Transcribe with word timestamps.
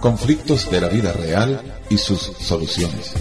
Conflictos 0.00 0.70
de 0.70 0.80
la 0.80 0.88
vida 0.88 1.12
real 1.12 1.80
y 1.90 1.98
sus 1.98 2.20
soluciones. 2.20 3.14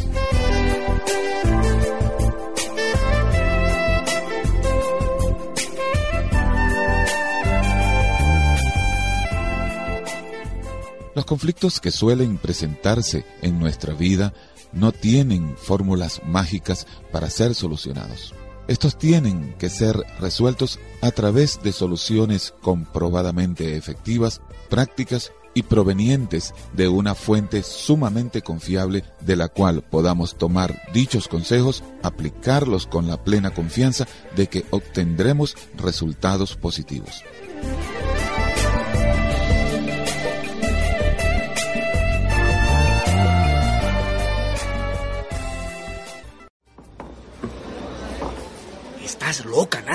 Los 11.15 11.25
conflictos 11.25 11.79
que 11.79 11.89
suelen 11.89 12.37
presentarse 12.37 13.25
en 13.41 13.59
nuestra 13.59 13.95
vida 13.95 14.33
no 14.71 14.91
tienen 14.91 15.57
fórmulas 15.57 16.21
mágicas 16.23 16.85
para 17.11 17.29
ser 17.31 17.55
solucionados. 17.55 18.35
Estos 18.67 18.97
tienen 18.97 19.55
que 19.57 19.69
ser 19.69 19.95
resueltos 20.19 20.79
a 21.01 21.11
través 21.11 21.61
de 21.63 21.71
soluciones 21.71 22.53
comprobadamente 22.61 23.77
efectivas, 23.77 24.41
prácticas 24.69 25.31
y 25.53 25.63
provenientes 25.63 26.53
de 26.73 26.87
una 26.87 27.15
fuente 27.15 27.63
sumamente 27.63 28.41
confiable 28.41 29.03
de 29.21 29.35
la 29.37 29.47
cual 29.47 29.81
podamos 29.81 30.37
tomar 30.37 30.81
dichos 30.93 31.27
consejos, 31.27 31.83
aplicarlos 32.03 32.87
con 32.87 33.07
la 33.07 33.23
plena 33.23 33.51
confianza 33.51 34.05
de 34.35 34.47
que 34.47 34.65
obtendremos 34.69 35.55
resultados 35.77 36.55
positivos. 36.55 37.23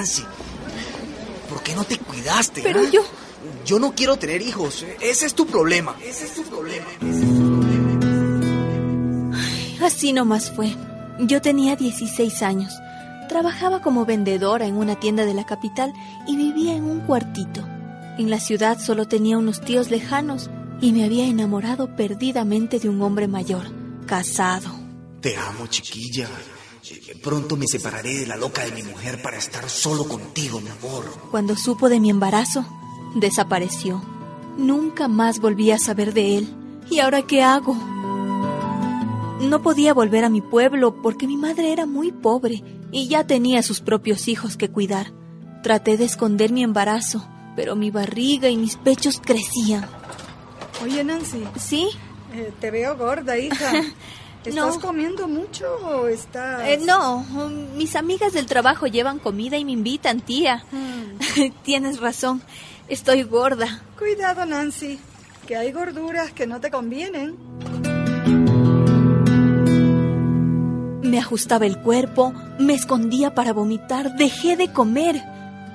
Nancy. 0.03 0.25
¿Por 1.49 1.63
qué 1.63 1.77
no 1.77 1.85
te 1.85 1.97
cuidaste? 1.99 2.61
Pero 2.63 2.81
ah? 2.81 2.91
yo... 2.93 3.03
Yo 3.65 3.81
no 3.81 3.93
quiero 3.93 4.17
tener 4.17 4.41
hijos. 4.41 4.85
Ese 5.01 5.27
es 5.27 5.35
tu 5.35 5.47
problema. 5.47 5.97
Ese 6.05 6.27
es 6.27 6.35
tu 6.35 6.43
problema. 6.45 6.87
Así 9.81 10.13
nomás 10.13 10.53
fue. 10.53 10.77
Yo 11.19 11.41
tenía 11.41 11.75
16 11.75 12.43
años. 12.43 12.73
Trabajaba 13.29 13.83
como 13.83 14.05
vendedora 14.05 14.67
en 14.67 14.77
una 14.77 14.99
tienda 14.99 15.25
de 15.25 15.35
la 15.35 15.45
capital 15.45 15.93
y 16.27 16.37
vivía 16.37 16.75
en 16.75 16.85
un 16.85 17.01
cuartito. 17.01 17.67
En 18.17 18.31
la 18.31 18.39
ciudad 18.39 18.79
solo 18.79 19.09
tenía 19.09 19.39
unos 19.39 19.61
tíos 19.61 19.91
lejanos 19.91 20.51
y 20.81 20.93
me 20.93 21.05
había 21.05 21.27
enamorado 21.27 21.97
perdidamente 21.97 22.79
de 22.79 22.89
un 22.89 23.03
hombre 23.03 23.27
mayor, 23.27 23.73
casado. 24.07 24.71
Te 25.21 25.37
amo, 25.37 25.67
chiquilla. 25.67 26.29
Pronto 27.23 27.57
me 27.57 27.67
separaré 27.67 28.21
de 28.21 28.27
la 28.27 28.37
loca 28.37 28.65
de 28.65 28.73
mi 28.73 28.83
mujer 28.83 29.23
para 29.23 29.39
estar 29.39 29.69
solo 29.69 30.07
contigo, 30.07 30.61
mi 30.61 30.69
amor. 30.69 31.05
Cuando 31.31 31.57
supo 31.57 31.89
de 31.89 32.01
mi 32.01 32.11
embarazo, 32.11 32.65
desapareció. 33.15 34.03
Nunca 34.57 35.09
más 35.09 35.39
volví 35.41 35.71
a 35.71 35.79
saber 35.79 36.13
de 36.13 36.39
él. 36.39 36.55
¿Y 36.91 37.01
ahora 37.01 37.23
qué 37.23 37.43
hago? 37.43 37.75
No 39.41 39.63
podía 39.63 39.95
volver 39.95 40.25
a 40.25 40.29
mi 40.29 40.41
pueblo 40.41 41.01
porque 41.03 41.27
mi 41.27 41.37
madre 41.37 41.73
era 41.73 41.87
muy 41.87 42.13
pobre 42.13 42.63
y 42.93 43.09
ya 43.09 43.27
tenía 43.27 43.63
sus 43.63 43.81
propios 43.81 44.29
hijos 44.29 44.57
que 44.57 44.71
cuidar. 44.71 45.13
Traté 45.63 45.97
de 45.97 46.05
esconder 46.05 46.53
mi 46.53 46.63
embarazo, 46.63 47.27
pero 47.57 47.75
mi 47.75 47.91
barriga 47.91 48.49
y 48.49 48.57
mis 48.57 48.77
pechos 48.77 49.21
crecían. 49.25 49.87
Oye, 50.83 51.03
Nancy. 51.05 51.45
¿Sí? 51.59 51.89
Eh, 52.35 52.53
te 52.61 52.71
veo 52.71 52.97
gorda, 52.97 53.39
hija. 53.39 53.73
¿Estás 54.45 54.75
No. 54.77 54.81
comiendo 54.81 55.29
mucho 55.29 55.67
o 55.85 56.09
estás...? 56.09 56.63
Eh, 56.67 56.81
no, 56.85 57.25
mis 57.77 57.95
amigas 57.95 58.33
del 58.33 58.47
trabajo 58.47 58.87
llevan 58.87 59.19
comida 59.21 59.57
y 59.57 59.65
me 59.65 59.73
invitan, 59.73 60.21
tía. 60.21 60.65
Mm. 60.73 61.51
Tienes 61.63 62.01
razón, 62.01 62.43
estoy 62.89 63.23
gorda. 63.23 63.83
Cuidado, 63.99 64.45
Nancy, 64.45 64.99
que 65.47 65.57
hay 65.57 65.71
gorduras 65.73 66.33
que 66.33 66.47
no 66.49 66.61
te 66.61 66.71
convienen. 66.71 67.37
Me 71.03 71.19
ajustaba 71.19 71.67
el 71.67 71.79
cuerpo, 71.79 72.33
me 72.59 72.75
escondía 72.75 73.35
para 73.35 73.53
vomitar, 73.53 74.17
dejé 74.17 74.57
de 74.57 74.73
comer. 74.73 75.23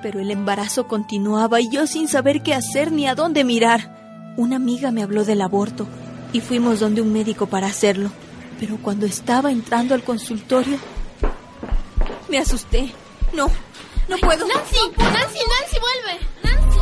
Pero 0.02 0.20
el 0.20 0.30
embarazo 0.30 0.86
continuaba 0.88 1.60
y 1.60 1.70
yo 1.70 1.86
sin 1.86 2.06
saber 2.08 2.42
qué 2.42 2.54
hacer 2.54 2.92
ni 2.92 3.06
a 3.08 3.14
dónde 3.14 3.44
mirar. 3.44 4.34
Una 4.36 4.56
amiga 4.56 4.90
me 4.92 5.02
habló 5.02 5.24
del 5.24 5.40
aborto 5.42 5.86
y 6.32 6.40
fuimos 6.40 6.80
donde 6.80 7.00
un 7.02 7.12
médico 7.12 7.46
para 7.46 7.66
hacerlo. 7.66 8.10
Pero 8.58 8.76
cuando 8.82 9.06
estaba 9.06 9.50
entrando 9.50 9.94
al 9.94 10.02
consultorio, 10.02 10.78
me 12.28 12.38
asusté. 12.38 12.92
No, 13.32 13.46
no 14.08 14.18
puedo. 14.18 14.46
Nancy, 14.46 14.76
Nancy, 14.96 15.38
Nancy, 15.38 15.78
vuelve. 15.80 16.18
Nancy. 16.42 16.78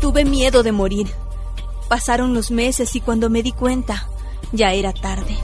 Tuve 0.00 0.24
miedo 0.24 0.62
de 0.62 0.70
morir. 0.72 1.08
Pasaron 1.88 2.34
los 2.34 2.50
meses 2.50 2.94
y 2.94 3.00
cuando 3.00 3.30
me 3.30 3.42
di 3.42 3.52
cuenta, 3.52 4.06
ya 4.52 4.72
era 4.72 4.92
tarde. 4.92 5.34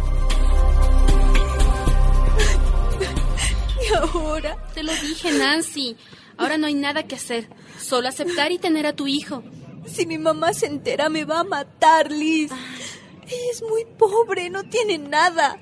¿Y 3.83 3.87
ahora? 3.95 4.57
Te 4.75 4.83
lo 4.83 4.93
dije, 4.93 5.33
Nancy. 5.33 5.97
Ahora 6.37 6.59
no 6.59 6.67
hay 6.67 6.75
nada 6.75 7.05
que 7.05 7.15
hacer. 7.17 7.49
Solo 7.81 8.09
aceptar 8.09 8.53
y 8.53 8.59
tener 8.59 8.87
a 8.87 8.95
tu 8.95 9.07
hijo. 9.07 9.43
Si 9.87 10.05
mi 10.07 10.19
mamá 10.19 10.53
se 10.53 10.67
entera 10.67 11.09
me 11.09 11.25
va 11.25 11.41
a 11.41 11.45
matar, 11.45 12.11
Liz. 12.11 12.51
Ella 12.51 12.57
es 13.29 13.63
muy 13.63 13.85
pobre, 13.85 14.51
no 14.51 14.65
tiene 14.65 14.99
nada. 14.99 15.59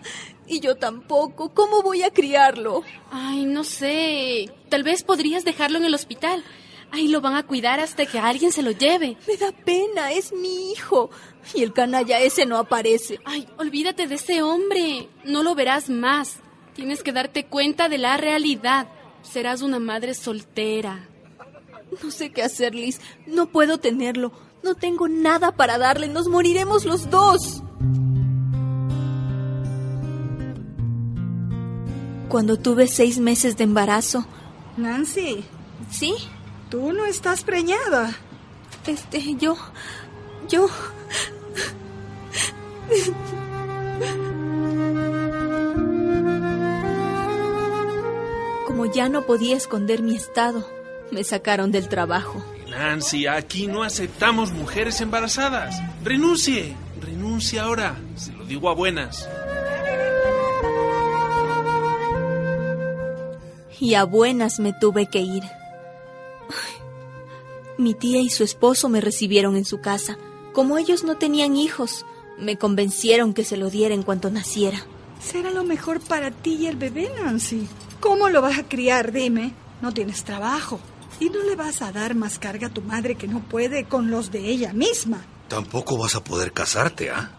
Y 0.46 0.60
yo 0.60 0.76
tampoco. 0.76 1.54
¿Cómo 1.54 1.82
voy 1.82 2.02
a 2.02 2.10
criarlo? 2.10 2.82
Ay, 3.10 3.46
no 3.46 3.64
sé. 3.64 4.50
Tal 4.68 4.82
vez 4.82 5.02
podrías 5.02 5.44
dejarlo 5.44 5.78
en 5.78 5.84
el 5.84 5.94
hospital. 5.94 6.44
Ahí 6.90 7.08
lo 7.08 7.20
van 7.20 7.34
a 7.34 7.46
cuidar 7.46 7.80
hasta 7.80 8.06
que 8.06 8.18
alguien 8.18 8.52
se 8.52 8.62
lo 8.62 8.70
lleve. 8.70 9.16
Me 9.26 9.36
da 9.36 9.52
pena, 9.52 10.12
es 10.12 10.32
mi 10.32 10.70
hijo. 10.70 11.10
Y 11.54 11.62
el 11.62 11.72
canalla 11.72 12.20
ese 12.20 12.46
no 12.46 12.56
aparece. 12.56 13.18
Ay, 13.24 13.48
olvídate 13.58 14.06
de 14.06 14.14
ese 14.14 14.42
hombre. 14.42 15.08
No 15.24 15.42
lo 15.42 15.54
verás 15.54 15.88
más. 15.88 16.36
Tienes 16.74 17.02
que 17.02 17.12
darte 17.12 17.46
cuenta 17.46 17.88
de 17.88 17.98
la 17.98 18.16
realidad. 18.16 18.88
Serás 19.22 19.62
una 19.62 19.78
madre 19.78 20.14
soltera. 20.14 21.08
No 22.02 22.10
sé 22.10 22.30
qué 22.32 22.42
hacer, 22.42 22.74
Liz. 22.74 23.00
No 23.26 23.46
puedo 23.46 23.78
tenerlo. 23.78 24.32
No 24.64 24.74
tengo 24.74 25.08
nada 25.08 25.52
para 25.52 25.76
darle. 25.76 26.08
Nos 26.08 26.26
moriremos 26.26 26.86
los 26.86 27.10
dos. 27.10 27.62
Cuando 32.30 32.56
tuve 32.56 32.86
seis 32.86 33.18
meses 33.18 33.58
de 33.58 33.64
embarazo, 33.64 34.24
Nancy, 34.78 35.44
¿sí? 35.90 36.14
tú 36.70 36.92
no 36.92 37.04
estás 37.04 37.44
preñada. 37.44 38.16
Este, 38.86 39.34
yo. 39.36 39.56
Yo. 40.48 40.66
Como 48.66 48.86
ya 48.86 49.10
no 49.10 49.26
podía 49.26 49.56
esconder 49.56 50.02
mi 50.02 50.16
estado, 50.16 50.66
me 51.10 51.22
sacaron 51.22 51.70
del 51.70 51.88
trabajo. 51.88 52.42
Nancy, 52.76 53.26
aquí 53.26 53.66
no 53.66 53.82
aceptamos 53.82 54.52
mujeres 54.52 55.00
embarazadas. 55.00 55.80
Renuncie, 56.02 56.74
renuncie 57.00 57.60
ahora. 57.60 57.96
Se 58.16 58.32
lo 58.32 58.44
digo 58.44 58.68
a 58.68 58.74
buenas. 58.74 59.28
Y 63.80 63.94
a 63.94 64.04
buenas 64.04 64.60
me 64.60 64.72
tuve 64.72 65.06
que 65.06 65.20
ir. 65.20 65.42
Mi 67.76 67.94
tía 67.94 68.20
y 68.20 68.30
su 68.30 68.44
esposo 68.44 68.88
me 68.88 69.00
recibieron 69.00 69.56
en 69.56 69.64
su 69.64 69.80
casa. 69.80 70.16
Como 70.52 70.78
ellos 70.78 71.04
no 71.04 71.16
tenían 71.16 71.56
hijos, 71.56 72.06
me 72.38 72.56
convencieron 72.56 73.34
que 73.34 73.44
se 73.44 73.56
lo 73.56 73.70
diera 73.70 73.94
en 73.94 74.02
cuanto 74.02 74.30
naciera. 74.30 74.78
Será 75.20 75.50
lo 75.50 75.64
mejor 75.64 76.00
para 76.00 76.30
ti 76.30 76.54
y 76.54 76.66
el 76.66 76.76
bebé, 76.76 77.10
Nancy. 77.22 77.66
¿Cómo 78.00 78.28
lo 78.28 78.42
vas 78.42 78.58
a 78.58 78.68
criar? 78.68 79.12
Dime. 79.12 79.52
No 79.80 79.92
tienes 79.92 80.24
trabajo. 80.24 80.80
Y 81.20 81.30
no 81.30 81.42
le 81.42 81.56
vas 81.56 81.82
a 81.82 81.92
dar 81.92 82.14
más 82.14 82.38
carga 82.38 82.68
a 82.68 82.70
tu 82.70 82.82
madre 82.82 83.14
que 83.14 83.28
no 83.28 83.40
puede 83.40 83.84
con 83.84 84.10
los 84.10 84.30
de 84.30 84.48
ella 84.48 84.72
misma. 84.72 85.24
Tampoco 85.48 85.96
vas 85.98 86.14
a 86.16 86.24
poder 86.24 86.52
casarte, 86.52 87.10
¿ah? 87.10 87.30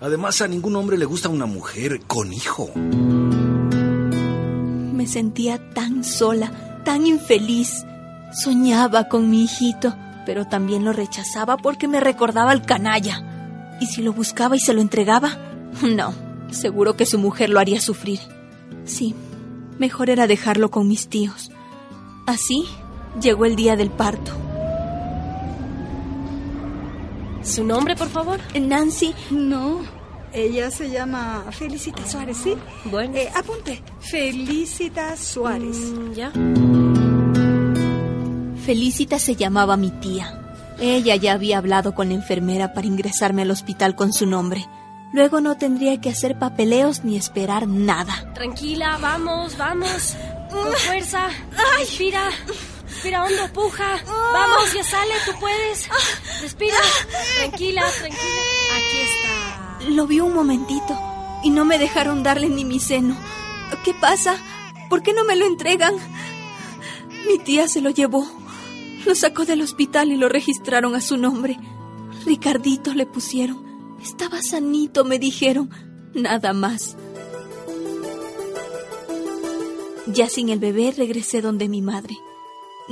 Además, 0.00 0.42
a 0.42 0.48
ningún 0.48 0.74
hombre 0.76 0.98
le 0.98 1.04
gusta 1.04 1.28
una 1.28 1.46
mujer 1.46 2.00
con 2.06 2.32
hijo. 2.32 2.70
Me 4.92 5.06
sentía 5.06 5.70
tan 5.70 6.02
sola, 6.02 6.82
tan 6.84 7.06
infeliz. 7.06 7.84
Soñaba 8.32 9.08
con 9.08 9.30
mi 9.30 9.44
hijito, 9.44 9.94
pero 10.26 10.46
también 10.46 10.84
lo 10.84 10.92
rechazaba 10.92 11.56
porque 11.56 11.86
me 11.86 12.00
recordaba 12.00 12.50
al 12.50 12.66
canalla. 12.66 13.76
¿Y 13.80 13.86
si 13.86 14.02
lo 14.02 14.12
buscaba 14.12 14.56
y 14.56 14.60
se 14.60 14.74
lo 14.74 14.80
entregaba? 14.80 15.38
No, 15.82 16.12
seguro 16.50 16.96
que 16.96 17.06
su 17.06 17.18
mujer 17.18 17.48
lo 17.48 17.58
haría 17.58 17.80
sufrir. 17.80 18.20
Sí, 18.84 19.14
mejor 19.78 20.10
era 20.10 20.26
dejarlo 20.26 20.70
con 20.70 20.86
mis 20.86 21.08
tíos. 21.08 21.50
Así 22.26 22.66
llegó 23.20 23.44
el 23.44 23.56
día 23.56 23.76
del 23.76 23.90
parto. 23.90 24.32
¿Su 27.42 27.64
nombre, 27.64 27.96
por 27.96 28.08
favor? 28.08 28.40
Nancy, 28.60 29.14
No. 29.30 29.80
Ella 30.34 30.70
se 30.70 30.88
llama 30.90 31.44
Felicita 31.50 32.08
Suárez, 32.08 32.38
¿sí? 32.38 32.54
Bueno. 32.86 33.14
Eh, 33.18 33.28
apunte. 33.34 33.82
Felicita 34.00 35.14
Suárez. 35.16 35.76
Mm, 35.76 36.12
ya. 36.12 36.32
Felicita 38.64 39.18
se 39.18 39.36
llamaba 39.36 39.76
mi 39.76 39.90
tía. 39.90 40.38
Ella 40.80 41.16
ya 41.16 41.34
había 41.34 41.58
hablado 41.58 41.94
con 41.94 42.08
la 42.08 42.14
enfermera 42.14 42.72
para 42.72 42.86
ingresarme 42.86 43.42
al 43.42 43.50
hospital 43.50 43.94
con 43.94 44.14
su 44.14 44.24
nombre. 44.24 44.66
Luego 45.12 45.42
no 45.42 45.58
tendría 45.58 46.00
que 46.00 46.08
hacer 46.08 46.38
papeleos 46.38 47.04
ni 47.04 47.16
esperar 47.16 47.68
nada. 47.68 48.32
Tranquila, 48.32 48.96
vamos, 49.02 49.58
vamos. 49.58 50.16
Con 50.50 50.72
fuerza. 50.72 51.28
Respira. 51.78 52.30
Respira 53.02 53.24
hondo, 53.24 53.52
puja. 53.52 54.00
Vamos, 54.06 54.72
ya 54.72 54.84
sale, 54.84 55.12
tú 55.26 55.32
puedes. 55.40 55.88
Respira. 56.40 56.76
Tranquila, 57.38 57.82
tranquila. 57.98 58.22
Aquí 58.76 59.00
está. 59.00 59.90
Lo 59.90 60.06
vi 60.06 60.20
un 60.20 60.32
momentito 60.32 60.96
y 61.42 61.50
no 61.50 61.64
me 61.64 61.78
dejaron 61.78 62.22
darle 62.22 62.48
ni 62.48 62.64
mi 62.64 62.78
seno. 62.78 63.16
¿Qué 63.84 63.92
pasa? 63.92 64.36
¿Por 64.88 65.02
qué 65.02 65.12
no 65.14 65.24
me 65.24 65.34
lo 65.34 65.46
entregan? 65.46 65.96
Mi 67.26 67.38
tía 67.40 67.66
se 67.66 67.80
lo 67.80 67.90
llevó. 67.90 68.24
Lo 69.04 69.16
sacó 69.16 69.46
del 69.46 69.62
hospital 69.62 70.12
y 70.12 70.16
lo 70.16 70.28
registraron 70.28 70.94
a 70.94 71.00
su 71.00 71.16
nombre. 71.16 71.58
Ricardito 72.24 72.94
le 72.94 73.06
pusieron. 73.06 73.98
Estaba 74.00 74.40
sanito, 74.42 75.04
me 75.04 75.18
dijeron. 75.18 75.70
Nada 76.14 76.52
más. 76.52 76.96
Ya 80.06 80.28
sin 80.28 80.50
el 80.50 80.60
bebé 80.60 80.94
regresé 80.96 81.40
donde 81.40 81.68
mi 81.68 81.82
madre. 81.82 82.16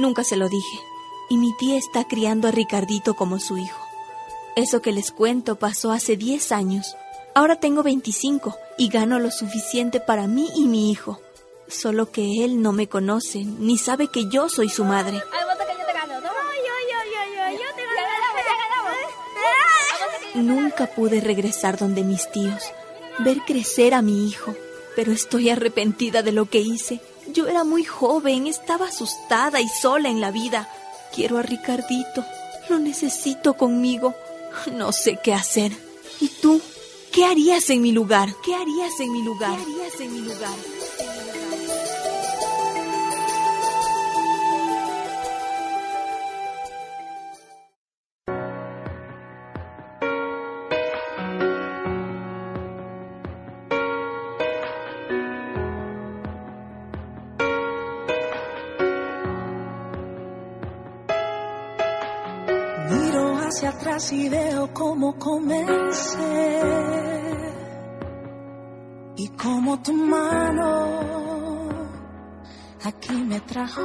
Nunca 0.01 0.25
se 0.25 0.39
lo 0.39 0.49
dije. 0.49 0.81
Y 1.29 1.37
mi 1.37 1.55
tía 1.59 1.77
está 1.77 2.09
criando 2.09 2.49
a 2.49 2.51
Ricardito 2.51 3.13
como 3.13 3.39
su 3.39 3.59
hijo. 3.59 3.79
Eso 4.57 4.81
que 4.81 4.93
les 4.93 5.13
cuento 5.13 5.57
pasó 5.57 5.93
hace 5.93 6.17
10 6.17 6.53
años. 6.53 6.97
Ahora 7.35 7.57
tengo 7.57 7.83
25 7.83 8.57
y 8.79 8.89
gano 8.89 9.19
lo 9.19 9.31
suficiente 9.31 10.01
para 10.01 10.27
mí 10.27 10.49
y 10.57 10.65
mi 10.65 10.91
hijo. 10.91 11.21
Solo 11.69 12.11
que 12.11 12.43
él 12.47 12.63
no 12.63 12.73
me 12.73 12.89
conoce 12.89 13.45
ni 13.45 13.77
sabe 13.77 14.09
que 14.09 14.27
yo 14.31 14.49
soy 14.49 14.71
su 14.71 14.85
madre. 14.85 15.23
Nunca 20.35 20.87
pude 20.87 21.21
regresar 21.21 21.77
donde 21.77 22.05
mis 22.05 22.33
tíos, 22.33 22.63
ver 23.19 23.41
crecer 23.47 23.93
a 23.93 24.01
mi 24.01 24.27
hijo, 24.27 24.55
pero 24.97 25.13
estoy 25.13 25.51
arrepentida 25.51 26.23
de 26.23 26.33
lo 26.33 26.47
que 26.47 26.61
hice. 26.61 27.03
Yo 27.33 27.47
era 27.47 27.65
muy 27.65 27.85
joven, 27.85 28.47
estaba 28.47 28.87
asustada 28.87 29.61
y 29.61 29.69
sola 29.69 30.09
en 30.09 30.21
la 30.21 30.31
vida. 30.31 30.69
Quiero 31.15 31.39
a 31.39 31.43
Ricardito, 31.43 32.25
lo 32.69 32.79
necesito 32.79 33.55
conmigo. 33.55 34.15
No 34.73 34.93
sé 34.93 35.19
qué 35.23 35.33
hacer. 35.33 35.73
¿Y 36.21 36.29
tú? 36.29 36.61
¿Qué 37.13 37.25
harías 37.25 37.71
en 37.71 37.83
mi 37.83 37.93
lugar? 37.93 38.29
¿Qué 38.45 38.55
harías 38.55 38.99
en 39.01 39.13
mi 39.13 39.23
lugar? 39.23 39.57
¿Qué 39.57 39.63
harías 39.63 40.01
en 40.01 40.15
mi 40.15 40.21
lugar? 40.21 40.80
Hacia 63.61 63.71
atrás 63.71 64.11
y 64.13 64.27
veo 64.31 64.73
cómo 64.73 65.19
comencé 65.19 66.63
y 69.17 69.29
cómo 69.29 69.83
tu 69.83 69.93
mano 69.93 71.69
aquí 72.83 73.13
me 73.13 73.39
trajo. 73.41 73.83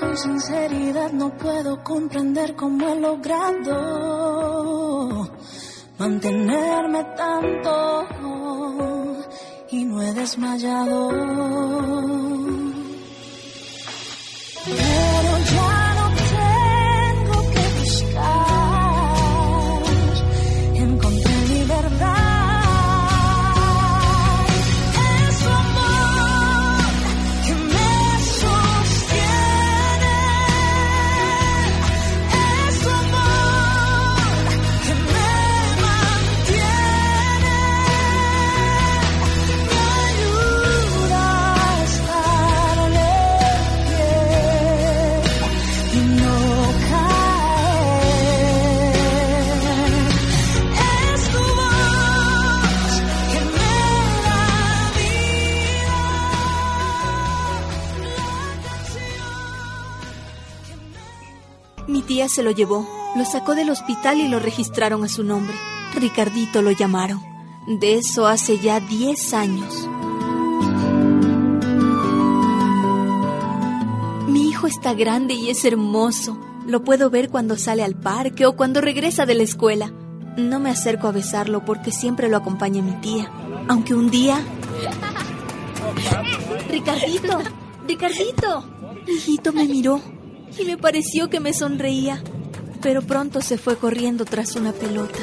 Con 0.00 0.16
sinceridad 0.16 1.12
no 1.12 1.36
puedo 1.36 1.84
comprender 1.84 2.56
cómo 2.56 2.88
he 2.88 2.98
logrado 2.98 3.70
mantenerme 5.98 7.04
tanto 7.16 8.06
y 9.70 9.84
no 9.84 10.00
he 10.00 10.14
desmayado. 10.14 11.10
Se 62.32 62.42
lo 62.42 62.50
llevó, 62.50 62.88
lo 63.14 63.26
sacó 63.26 63.54
del 63.54 63.68
hospital 63.68 64.18
y 64.18 64.28
lo 64.28 64.38
registraron 64.38 65.04
a 65.04 65.08
su 65.08 65.22
nombre. 65.22 65.54
Ricardito 65.94 66.62
lo 66.62 66.70
llamaron. 66.70 67.22
De 67.66 67.96
eso 67.96 68.26
hace 68.26 68.58
ya 68.58 68.80
10 68.80 69.34
años. 69.34 69.86
Mi 74.28 74.48
hijo 74.48 74.66
está 74.66 74.94
grande 74.94 75.34
y 75.34 75.50
es 75.50 75.62
hermoso. 75.66 76.38
Lo 76.66 76.82
puedo 76.82 77.10
ver 77.10 77.28
cuando 77.28 77.58
sale 77.58 77.82
al 77.82 77.96
parque 77.96 78.46
o 78.46 78.56
cuando 78.56 78.80
regresa 78.80 79.26
de 79.26 79.34
la 79.34 79.42
escuela. 79.42 79.92
No 80.38 80.58
me 80.58 80.70
acerco 80.70 81.08
a 81.08 81.12
besarlo 81.12 81.66
porque 81.66 81.92
siempre 81.92 82.30
lo 82.30 82.38
acompaña 82.38 82.80
mi 82.80 82.98
tía. 83.02 83.30
Aunque 83.68 83.94
un 83.94 84.10
día... 84.10 84.38
Ricardito, 86.70 87.38
Ricardito. 87.86 88.64
Hijito 89.06 89.52
me 89.52 89.66
miró 89.66 90.00
y 90.58 90.64
me 90.64 90.76
pareció 90.76 91.30
que 91.30 91.40
me 91.40 91.52
sonreía, 91.52 92.22
pero 92.80 93.02
pronto 93.02 93.40
se 93.40 93.58
fue 93.58 93.76
corriendo 93.76 94.24
tras 94.24 94.56
una 94.56 94.72
pelota. 94.72 95.18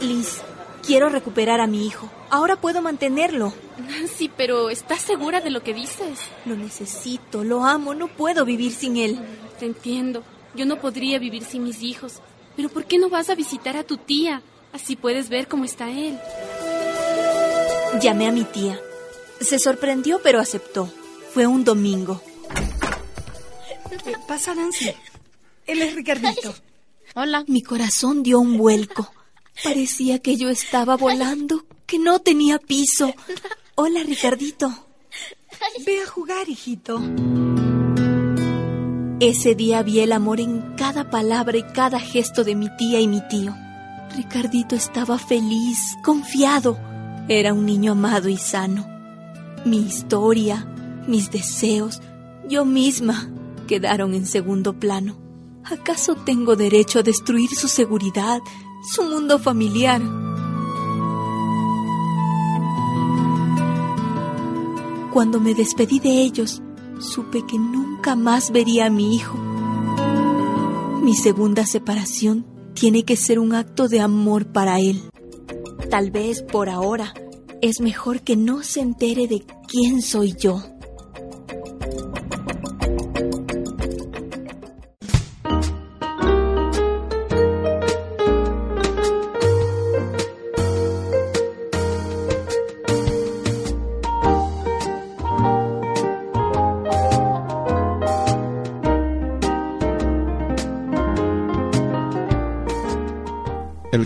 Liz, 0.00 0.40
quiero 0.86 1.08
recuperar 1.08 1.60
a 1.60 1.66
mi 1.66 1.86
hijo. 1.86 2.10
Ahora 2.30 2.56
puedo 2.60 2.80
mantenerlo. 2.80 3.52
Nancy, 3.88 4.30
pero 4.34 4.70
¿estás 4.70 5.00
segura 5.00 5.40
de 5.40 5.50
lo 5.50 5.62
que 5.62 5.74
dices? 5.74 6.20
Lo 6.46 6.56
necesito, 6.56 7.44
lo 7.44 7.64
amo, 7.64 7.94
no 7.94 8.08
puedo 8.08 8.44
vivir 8.44 8.72
sin 8.72 8.96
él. 8.96 9.18
Te 9.58 9.66
entiendo. 9.66 10.22
Yo 10.54 10.66
no 10.66 10.80
podría 10.80 11.18
vivir 11.18 11.44
sin 11.44 11.64
mis 11.64 11.82
hijos. 11.82 12.20
Pero 12.56 12.68
¿por 12.68 12.84
qué 12.84 12.98
no 12.98 13.08
vas 13.08 13.30
a 13.30 13.34
visitar 13.34 13.76
a 13.76 13.84
tu 13.84 13.96
tía? 13.96 14.42
Así 14.72 14.96
puedes 14.96 15.28
ver 15.28 15.48
cómo 15.48 15.64
está 15.64 15.90
él. 15.90 16.18
Llamé 18.00 18.28
a 18.28 18.32
mi 18.32 18.44
tía. 18.44 18.80
Se 19.40 19.58
sorprendió, 19.58 20.20
pero 20.22 20.38
aceptó. 20.38 20.92
Fue 21.32 21.46
un 21.46 21.64
domingo. 21.64 22.20
¿Qué 24.04 24.16
pasa, 24.26 24.54
Nancy? 24.54 24.90
Él 25.66 25.82
es 25.82 25.94
Ricardito. 25.94 26.54
Hola. 27.14 27.44
Mi 27.46 27.62
corazón 27.62 28.22
dio 28.22 28.40
un 28.40 28.56
vuelco. 28.56 29.12
Parecía 29.62 30.18
que 30.20 30.36
yo 30.36 30.48
estaba 30.48 30.96
volando, 30.96 31.64
que 31.86 31.98
no 31.98 32.18
tenía 32.20 32.58
piso. 32.58 33.14
Hola, 33.74 34.02
Ricardito. 34.02 34.70
Ve 35.84 36.02
a 36.02 36.06
jugar, 36.08 36.48
hijito. 36.48 37.00
Ese 39.20 39.54
día 39.54 39.82
vi 39.82 40.00
el 40.00 40.12
amor 40.12 40.40
en 40.40 40.74
cada 40.76 41.10
palabra 41.10 41.58
y 41.58 41.62
cada 41.62 42.00
gesto 42.00 42.42
de 42.42 42.54
mi 42.54 42.74
tía 42.76 43.00
y 43.00 43.06
mi 43.06 43.20
tío. 43.28 43.54
Ricardito 44.16 44.74
estaba 44.74 45.18
feliz, 45.18 45.78
confiado. 46.02 46.78
Era 47.28 47.52
un 47.52 47.66
niño 47.66 47.92
amado 47.92 48.28
y 48.28 48.38
sano. 48.38 48.88
Mi 49.64 49.78
historia, 49.78 50.66
mis 51.10 51.30
deseos, 51.30 52.00
yo 52.48 52.64
misma, 52.64 53.30
quedaron 53.66 54.14
en 54.14 54.24
segundo 54.24 54.78
plano. 54.78 55.18
¿Acaso 55.64 56.14
tengo 56.14 56.56
derecho 56.56 57.00
a 57.00 57.02
destruir 57.02 57.50
su 57.50 57.68
seguridad, 57.68 58.40
su 58.94 59.02
mundo 59.02 59.38
familiar? 59.38 60.00
Cuando 65.12 65.40
me 65.40 65.54
despedí 65.54 65.98
de 65.98 66.22
ellos, 66.22 66.62
supe 67.00 67.44
que 67.44 67.58
nunca 67.58 68.14
más 68.14 68.52
vería 68.52 68.86
a 68.86 68.90
mi 68.90 69.14
hijo. 69.16 69.36
Mi 71.02 71.14
segunda 71.14 71.66
separación 71.66 72.46
tiene 72.74 73.02
que 73.02 73.16
ser 73.16 73.38
un 73.38 73.54
acto 73.54 73.88
de 73.88 74.00
amor 74.00 74.46
para 74.52 74.78
él. 74.78 75.02
Tal 75.90 76.10
vez 76.10 76.42
por 76.42 76.68
ahora 76.68 77.12
es 77.60 77.80
mejor 77.80 78.22
que 78.22 78.36
no 78.36 78.62
se 78.62 78.80
entere 78.80 79.26
de 79.26 79.44
quién 79.66 80.02
soy 80.02 80.34
yo. 80.38 80.62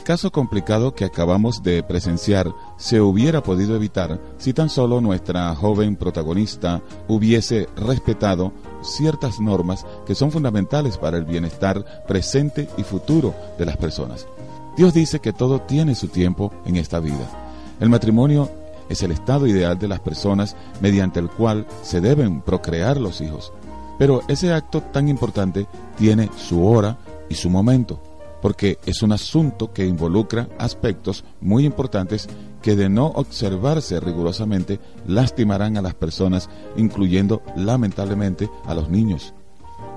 Caso 0.05 0.31
complicado 0.31 0.95
que 0.95 1.05
acabamos 1.05 1.63
de 1.63 1.83
presenciar 1.83 2.53
se 2.77 3.01
hubiera 3.01 3.43
podido 3.43 3.75
evitar 3.75 4.21
si 4.39 4.53
tan 4.53 4.69
solo 4.69 5.01
nuestra 5.01 5.53
joven 5.57 5.97
protagonista 5.97 6.83
hubiese 7.09 7.69
respetado 7.75 8.53
ciertas 8.83 9.41
normas 9.41 9.85
que 10.07 10.15
son 10.15 10.31
fundamentales 10.31 10.99
para 10.99 11.17
el 11.17 11.25
bienestar 11.25 12.05
presente 12.07 12.69
y 12.77 12.83
futuro 12.83 13.35
de 13.59 13.65
las 13.65 13.79
personas. 13.79 14.29
Dios 14.77 14.93
dice 14.93 15.21
que 15.21 15.33
todo 15.33 15.63
tiene 15.63 15.95
su 15.95 16.09
tiempo 16.09 16.53
en 16.67 16.77
esta 16.77 17.01
vida. 17.01 17.27
El 17.81 17.89
matrimonio 17.89 18.51
es 18.91 19.03
el 19.03 19.11
estado 19.11 19.47
ideal 19.47 19.79
de 19.79 19.89
las 19.89 20.01
personas 20.01 20.55
mediante 20.81 21.19
el 21.19 21.31
cual 21.31 21.67
se 21.83 22.03
deben 22.03 22.43
procrear 22.43 23.01
los 23.01 23.23
hijos. 23.23 23.53
Pero 23.99 24.23
ese 24.29 24.53
acto 24.53 24.83
tan 24.83 25.09
importante 25.09 25.67
tiene 25.97 26.29
su 26.37 26.67
hora 26.67 26.99
y 27.31 27.37
su 27.37 27.49
momento 27.49 28.14
porque 28.45 28.79
es 28.85 29.03
un 29.03 29.11
asunto 29.13 29.73
que 29.73 29.87
involucra 29.87 30.51
aspectos 30.59 31.25
muy 31.41 31.65
importantes 31.65 32.29
que 32.61 32.77
de 32.77 32.91
no 32.91 33.07
observarse 33.07 33.99
rigurosamente 34.01 34.81
lastimarán 35.07 35.79
a 35.79 35.81
las 35.81 35.95
personas, 35.95 36.51
incluyendo 36.77 37.41
lamentablemente 37.57 38.51
a 38.67 38.75
los 38.75 38.91
niños. 38.91 39.33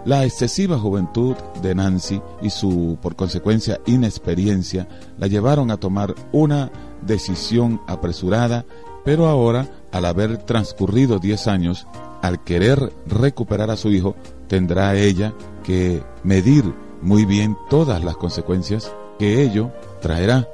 La 0.06 0.24
excesiva 0.24 0.80
juventud 0.80 1.36
de 1.62 1.76
Nancy 1.76 2.22
y 2.42 2.50
su, 2.50 2.98
por 3.02 3.18
consecuencia, 3.18 3.82
inexperiencia 3.86 4.88
la 5.18 5.28
llevaron 5.28 5.70
a 5.70 5.76
tomar 5.76 6.16
una 6.32 6.72
decisión 7.02 7.82
apresurada, 7.86 8.64
pero 9.04 9.28
ahora, 9.28 9.68
al 9.92 10.06
haber 10.06 10.38
transcurrido 10.38 11.20
10 11.20 11.48
años, 11.48 11.86
al 12.22 12.42
querer 12.46 12.94
recuperar 13.08 13.72
a 13.72 13.76
su 13.76 13.90
hijo, 13.92 14.16
tendrá 14.48 14.96
ella 14.96 15.34
que 15.66 16.02
medir 16.24 16.87
muy 17.02 17.26
bien 17.26 17.58
todas 17.70 18.04
las 18.04 18.18
consecuencias 18.18 18.92
que 19.20 19.44
ello 19.44 19.72
traerá. 20.02 20.48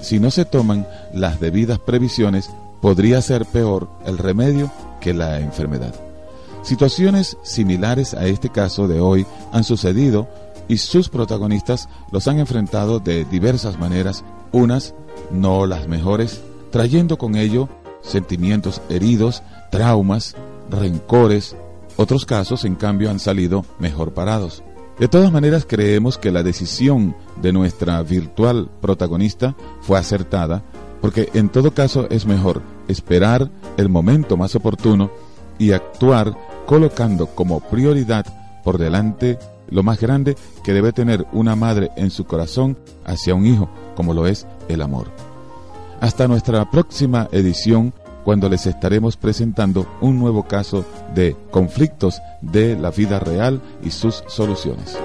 Si 0.00 0.18
no 0.18 0.30
se 0.30 0.44
toman 0.44 0.86
las 1.12 1.40
debidas 1.40 1.78
previsiones, 1.78 2.50
podría 2.80 3.22
ser 3.22 3.46
peor 3.46 3.88
el 4.04 4.18
remedio 4.18 4.70
que 5.00 5.14
la 5.14 5.40
enfermedad. 5.40 5.94
Situaciones 6.62 7.36
similares 7.42 8.14
a 8.14 8.26
este 8.26 8.50
caso 8.50 8.88
de 8.88 9.00
hoy 9.00 9.26
han 9.52 9.64
sucedido 9.64 10.28
y 10.68 10.78
sus 10.78 11.08
protagonistas 11.08 11.88
los 12.10 12.26
han 12.26 12.38
enfrentado 12.38 12.98
de 12.98 13.24
diversas 13.24 13.78
maneras, 13.78 14.24
unas 14.52 14.94
no 15.30 15.66
las 15.66 15.86
mejores, 15.86 16.40
trayendo 16.70 17.18
con 17.18 17.36
ello 17.36 17.68
sentimientos 18.02 18.82
heridos, 18.88 19.42
traumas, 19.70 20.34
rencores, 20.70 21.56
otros 21.96 22.26
casos 22.26 22.64
en 22.64 22.74
cambio 22.74 23.10
han 23.10 23.20
salido 23.20 23.64
mejor 23.78 24.12
parados. 24.12 24.62
De 24.98 25.08
todas 25.08 25.30
maneras, 25.30 25.66
creemos 25.68 26.16
que 26.16 26.32
la 26.32 26.42
decisión 26.42 27.14
de 27.42 27.52
nuestra 27.52 28.02
virtual 28.02 28.70
protagonista 28.80 29.54
fue 29.82 29.98
acertada, 29.98 30.62
porque 31.02 31.28
en 31.34 31.50
todo 31.50 31.72
caso 31.72 32.06
es 32.08 32.24
mejor 32.24 32.62
esperar 32.88 33.50
el 33.76 33.90
momento 33.90 34.38
más 34.38 34.54
oportuno 34.54 35.10
y 35.58 35.72
actuar 35.72 36.34
colocando 36.64 37.26
como 37.26 37.60
prioridad 37.60 38.24
por 38.64 38.78
delante 38.78 39.38
lo 39.68 39.82
más 39.82 40.00
grande 40.00 40.36
que 40.64 40.72
debe 40.72 40.92
tener 40.92 41.26
una 41.32 41.56
madre 41.56 41.90
en 41.96 42.10
su 42.10 42.24
corazón 42.24 42.78
hacia 43.04 43.34
un 43.34 43.46
hijo, 43.46 43.68
como 43.96 44.14
lo 44.14 44.26
es 44.26 44.46
el 44.68 44.80
amor. 44.80 45.08
Hasta 46.00 46.26
nuestra 46.26 46.70
próxima 46.70 47.28
edición, 47.32 47.92
cuando 48.26 48.48
les 48.48 48.66
estaremos 48.66 49.16
presentando 49.16 49.86
un 50.00 50.18
nuevo 50.18 50.48
caso 50.48 50.84
de 51.14 51.36
conflictos 51.52 52.20
de 52.40 52.76
la 52.76 52.90
vida 52.90 53.20
real 53.20 53.62
y 53.84 53.92
sus 53.92 54.24
soluciones. 54.26 54.98